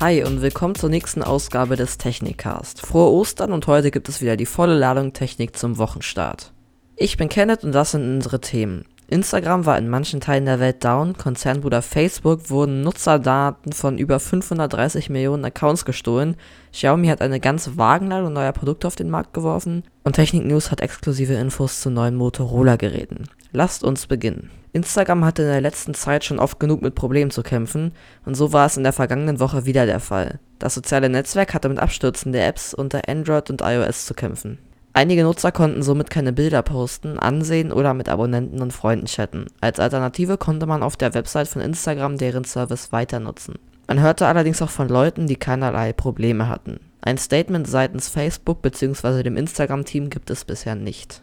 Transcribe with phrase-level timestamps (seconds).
[0.00, 2.80] Hi und willkommen zur nächsten Ausgabe des Technikcast.
[2.80, 6.54] Frohe Ostern und heute gibt es wieder die volle Ladung Technik zum Wochenstart.
[6.96, 8.86] Ich bin Kenneth und das sind unsere Themen.
[9.10, 15.10] Instagram war in manchen Teilen der Welt down, Konzernbruder Facebook wurden Nutzerdaten von über 530
[15.10, 16.36] Millionen Accounts gestohlen,
[16.72, 20.80] Xiaomi hat eine ganze Wagenladung neuer Produkte auf den Markt geworfen und Technik News hat
[20.80, 23.24] exklusive Infos zu neuen Motorola-Geräten.
[23.50, 24.48] Lasst uns beginnen.
[24.72, 27.90] Instagram hatte in der letzten Zeit schon oft genug mit Problemen zu kämpfen
[28.24, 30.38] und so war es in der vergangenen Woche wieder der Fall.
[30.60, 34.58] Das soziale Netzwerk hatte mit Abstürzen der Apps unter Android und iOS zu kämpfen.
[34.92, 39.46] Einige Nutzer konnten somit keine Bilder posten, ansehen oder mit Abonnenten und Freunden chatten.
[39.60, 43.54] Als Alternative konnte man auf der Website von Instagram deren Service weiter nutzen.
[43.86, 46.80] Man hörte allerdings auch von Leuten, die keinerlei Probleme hatten.
[47.02, 49.22] Ein Statement seitens Facebook bzw.
[49.22, 51.22] dem Instagram-Team gibt es bisher nicht.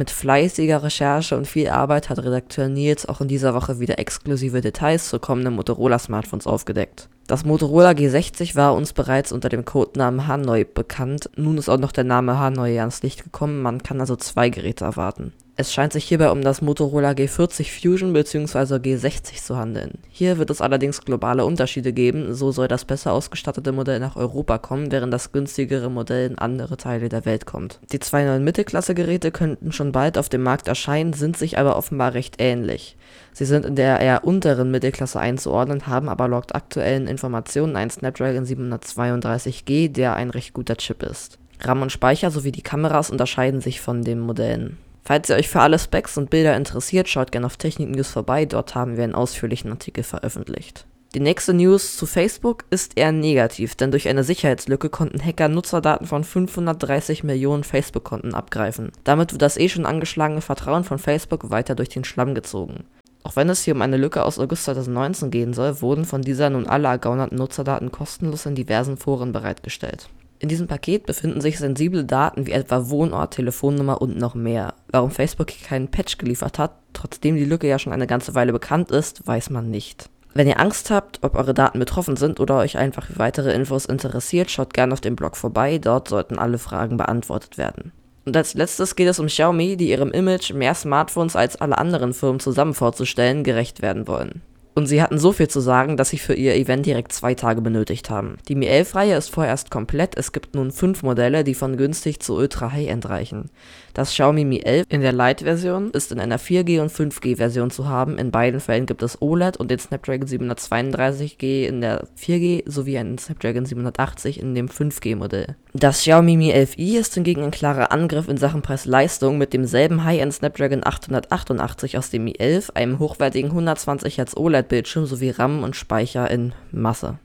[0.00, 4.62] Mit fleißiger Recherche und viel Arbeit hat Redakteur Nils auch in dieser Woche wieder exklusive
[4.62, 7.10] Details zu kommenden Motorola-Smartphones aufgedeckt.
[7.26, 11.92] Das Motorola G60 war uns bereits unter dem Codenamen Hanoi bekannt, nun ist auch noch
[11.92, 15.34] der Name Hanoi ans Licht gekommen, man kann also zwei Geräte erwarten.
[15.60, 18.76] Es scheint sich hierbei um das Motorola G40 Fusion bzw.
[18.76, 19.98] G60 zu handeln.
[20.08, 24.56] Hier wird es allerdings globale Unterschiede geben, so soll das besser ausgestattete Modell nach Europa
[24.56, 27.78] kommen, während das günstigere Modell in andere Teile der Welt kommt.
[27.92, 32.14] Die zwei neuen Mittelklasse-Geräte könnten schon bald auf dem Markt erscheinen, sind sich aber offenbar
[32.14, 32.96] recht ähnlich.
[33.34, 38.46] Sie sind in der eher unteren Mittelklasse einzuordnen, haben aber laut aktuellen Informationen einen Snapdragon
[38.46, 41.38] 732G, der ein recht guter Chip ist.
[41.60, 44.78] RAM und Speicher sowie die Kameras unterscheiden sich von den Modellen.
[45.02, 48.44] Falls ihr euch für alle Specs und Bilder interessiert, schaut gerne auf Technik News vorbei,
[48.44, 50.86] dort haben wir einen ausführlichen Artikel veröffentlicht.
[51.12, 56.06] Die nächste News zu Facebook ist eher negativ, denn durch eine Sicherheitslücke konnten Hacker Nutzerdaten
[56.06, 58.92] von 530 Millionen Facebook-Konten abgreifen.
[59.02, 62.84] Damit wird das eh schon angeschlagene Vertrauen von Facebook weiter durch den Schlamm gezogen.
[63.24, 66.48] Auch wenn es hier um eine Lücke aus August 2019 gehen soll, wurden von dieser
[66.48, 70.08] nun alle ergaunerten Nutzerdaten kostenlos in diversen Foren bereitgestellt.
[70.40, 74.72] In diesem Paket befinden sich sensible Daten wie etwa Wohnort, Telefonnummer und noch mehr.
[74.88, 78.52] Warum Facebook hier keinen Patch geliefert hat, trotzdem die Lücke ja schon eine ganze Weile
[78.52, 80.08] bekannt ist, weiß man nicht.
[80.32, 83.84] Wenn ihr Angst habt, ob eure Daten betroffen sind oder euch einfach für weitere Infos
[83.84, 87.92] interessiert, schaut gerne auf dem Blog vorbei, dort sollten alle Fragen beantwortet werden.
[88.24, 92.14] Und als letztes geht es um Xiaomi, die ihrem Image, mehr Smartphones als alle anderen
[92.14, 94.40] Firmen zusammen vorzustellen, gerecht werden wollen.
[94.74, 97.60] Und sie hatten so viel zu sagen, dass sie für ihr Event direkt zwei Tage
[97.60, 98.38] benötigt haben.
[98.48, 102.34] Die Mi 11-Reihe ist vorerst komplett, es gibt nun fünf Modelle, die von günstig zu
[102.34, 103.50] ultra High-End reichen.
[103.94, 108.18] Das Xiaomi Mi 11 in der Lite-Version ist in einer 4G- und 5G-Version zu haben.
[108.18, 113.18] In beiden Fällen gibt es OLED und den Snapdragon 732G in der 4G sowie einen
[113.18, 115.56] Snapdragon 780 in dem 5G-Modell.
[115.72, 120.34] Das Xiaomi Mi 11i ist hingegen ein klarer Angriff in Sachen Preis-Leistung mit demselben High-End
[120.34, 126.28] Snapdragon 888 aus dem Mi 11, einem hochwertigen 120 Hz OLED-Bildschirm sowie RAM und Speicher
[126.28, 127.20] in Masse.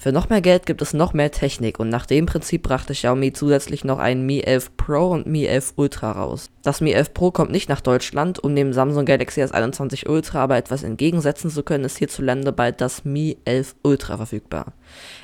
[0.00, 3.34] Für noch mehr Geld gibt es noch mehr Technik und nach dem Prinzip brachte Xiaomi
[3.34, 6.48] zusätzlich noch einen Mi 11 Pro und Mi 11 Ultra raus.
[6.62, 10.56] Das Mi 11 Pro kommt nicht nach Deutschland, um dem Samsung Galaxy S21 Ultra aber
[10.56, 14.72] etwas entgegensetzen zu können, ist hierzulande bald das Mi 11 Ultra verfügbar.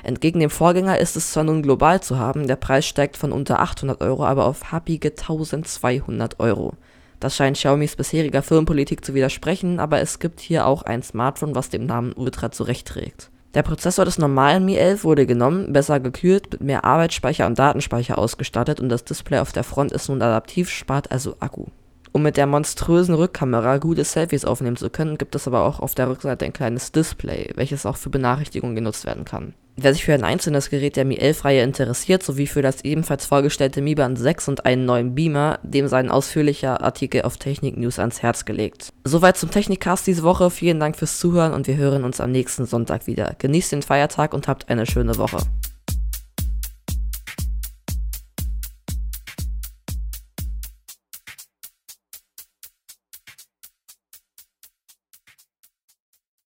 [0.02, 3.60] Entgegen dem Vorgänger ist es zwar nun global zu haben, der Preis steigt von unter
[3.60, 6.74] 800 Euro aber auf happige 1200 Euro.
[7.18, 11.70] Das scheint Xiaomis bisheriger Firmenpolitik zu widersprechen, aber es gibt hier auch ein Smartphone, was
[11.70, 13.30] dem Namen Ultra zurechtträgt.
[13.56, 18.18] Der Prozessor des normalen Mi 11 wurde genommen, besser gekühlt, mit mehr Arbeitsspeicher und Datenspeicher
[18.18, 21.64] ausgestattet und das Display auf der Front ist nun adaptiv, spart also Akku.
[22.12, 25.94] Um mit der monströsen Rückkamera gute Selfies aufnehmen zu können, gibt es aber auch auf
[25.94, 29.54] der Rückseite ein kleines Display, welches auch für Benachrichtigungen genutzt werden kann.
[29.78, 33.82] Wer sich für ein einzelnes Gerät der Mi 11-Reihe interessiert, sowie für das ebenfalls vorgestellte
[33.82, 37.98] Mi Band 6 und einen neuen Beamer, dem sei ein ausführlicher Artikel auf Technik News
[37.98, 38.88] ans Herz gelegt.
[39.04, 40.50] Soweit zum Technikcast diese Woche.
[40.50, 43.34] Vielen Dank fürs Zuhören und wir hören uns am nächsten Sonntag wieder.
[43.38, 45.42] Genießt den Feiertag und habt eine schöne Woche.